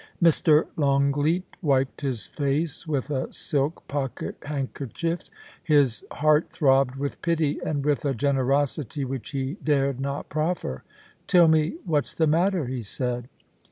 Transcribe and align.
Mr. 0.19 0.65
Longleat 0.77 1.43
wiped 1.61 2.01
his 2.01 2.25
face 2.25 2.87
with 2.87 3.11
a 3.11 3.31
silk 3.31 3.87
pocket 3.87 4.35
handker 4.41 4.91
chief. 4.91 5.29
His 5.63 6.03
heart 6.11 6.49
throbbed 6.49 6.95
with 6.95 7.21
pity, 7.21 7.59
and 7.63 7.85
with 7.85 8.03
a 8.03 8.15
generosity 8.15 9.05
which 9.05 9.29
he 9.29 9.57
dared 9.63 9.99
not 9.99 10.27
proffer. 10.27 10.83
* 11.05 11.27
Tell 11.27 11.47
me 11.47 11.77
what's 11.85 12.15
the 12.15 12.25
matter,' 12.25 12.65
he 12.65 12.81
said. 12.81 13.29